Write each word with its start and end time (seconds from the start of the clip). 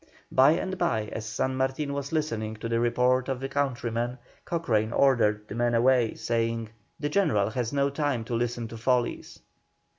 By 0.31 0.53
and 0.53 0.79
by, 0.79 1.09
as 1.11 1.27
San 1.27 1.55
Martin 1.57 1.93
was 1.93 2.11
listening 2.11 2.55
to 2.55 2.67
the 2.67 2.79
report 2.79 3.29
of 3.29 3.43
a 3.43 3.47
countryman, 3.47 4.17
Cochrane 4.45 4.91
ordered 4.91 5.47
the 5.47 5.53
man 5.53 5.75
away, 5.75 6.15
saying: 6.15 6.69
"The 6.99 7.07
General 7.09 7.51
has 7.51 7.71
no 7.71 7.91
time 7.91 8.23
to 8.23 8.33
listen 8.33 8.67
to 8.69 8.77
follies." 8.77 9.37